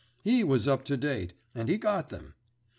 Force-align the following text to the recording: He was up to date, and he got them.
He 0.23 0.43
was 0.43 0.67
up 0.67 0.83
to 0.85 0.97
date, 0.97 1.33
and 1.53 1.69
he 1.69 1.77
got 1.77 2.09
them. 2.09 2.33